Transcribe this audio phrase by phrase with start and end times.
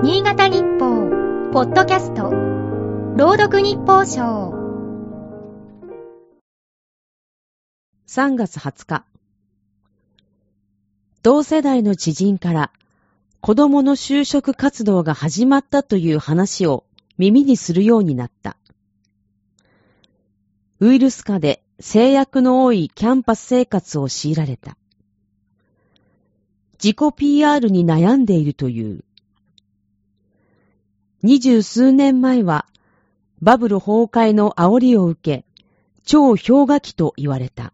[0.00, 2.30] 新潟日報、ポッドキャスト、
[3.16, 4.54] 朗読日報賞。
[8.06, 9.04] 3月20日。
[11.24, 12.70] 同世代の知人から
[13.40, 16.84] 子供の就職活動が始まったという話を
[17.18, 18.56] 耳にするようになった。
[20.78, 24.76] ウイルス禍で制約の多いキャンパス生活を強いられた。
[26.80, 29.04] 自己 PR に悩んでいるという。
[31.20, 32.66] 二十数年前は
[33.42, 35.44] バブル崩壊の煽りを受け、
[36.04, 37.72] 超氷河期と言われた。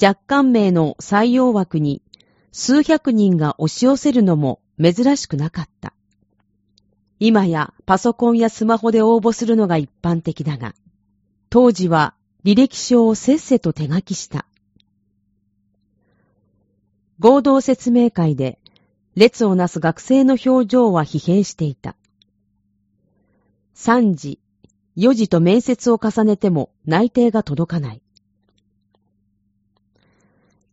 [0.00, 2.00] 若干名の採用枠に
[2.52, 5.92] 数百人が押し寄せるのも珍しくなかった。
[7.20, 10.74] 今やパソコンやスマホで応募するのが一般的だが、
[11.50, 12.14] 当時は
[12.44, 14.46] 履歴書をせっせと手書きした。
[17.18, 18.58] 合同説明会で
[19.14, 21.96] 列をなす学生の表情は疲弊していた。
[23.74, 24.38] 3時、
[24.96, 28.02] 4時と面接を重ねても内定が届かない。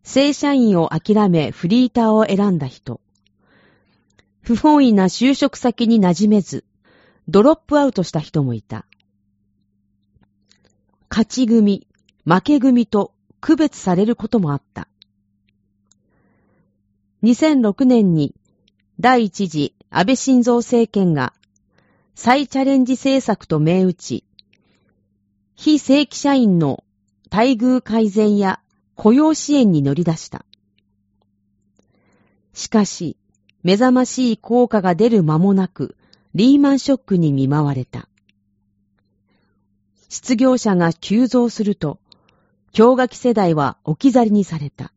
[0.02, 3.00] 正社員を諦めフリーターを選んだ人。
[4.40, 6.64] 不本意な就職先に馴染めず、
[7.28, 8.86] ドロップアウトした人もいた。
[11.10, 11.86] 勝ち組、
[12.24, 14.88] 負け組と区別されることもあった。
[17.22, 18.34] 2006年に
[18.98, 21.34] 第一次安倍晋三政権が
[22.14, 24.24] 再チャレンジ政策と銘打ち、
[25.54, 26.84] 非正規社員の
[27.30, 28.60] 待遇改善や
[28.94, 30.44] 雇用支援に乗り出した。
[32.52, 33.16] しかし、
[33.62, 35.96] 目覚ましい効果が出る間もなく、
[36.34, 38.08] リーマンショックに見舞われた。
[40.08, 42.00] 失業者が急増すると、
[42.76, 44.92] 氷河期世代は置き去りにされた。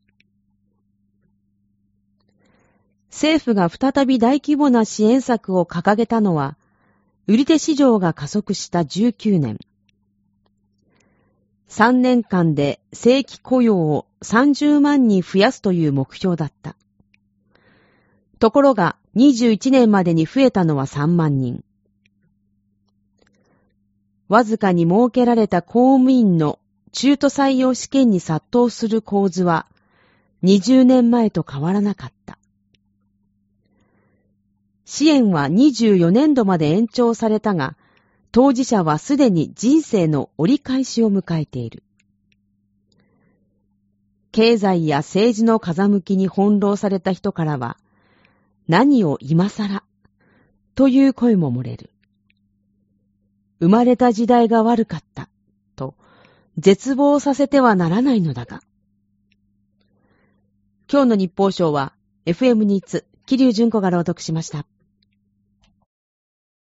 [3.14, 6.58] 政府が再び大規模な支援策を掲げたのは、
[7.28, 9.59] 売り手市場が加速した19年。
[11.69, 16.75] 3年間で正規雇用を30万人増やすという目標だった。
[18.40, 21.63] ところが21年までに増えたのは3万人。
[24.28, 26.57] わずかに設けられた公務員の
[26.91, 29.68] 中途採用試験に殺到する構図は
[30.44, 32.40] 20年前と変わらなかった。
[34.85, 37.75] 支援は24年度まで延長されたが、
[38.31, 41.83] 当事者はすでに人生の折り返しを迎えている。
[44.31, 47.77] 経済や政治の風向きに翻弄された人からは、
[48.67, 49.83] 何を今更
[50.75, 51.91] という声も漏れる。
[53.59, 55.29] 生まれた時代が悪かった
[55.75, 55.95] と
[56.57, 58.61] 絶望させてはならないのだが。
[60.91, 61.94] 今日の日報賞は
[62.25, 64.66] FM ニーツ、桐生純子が朗読しました。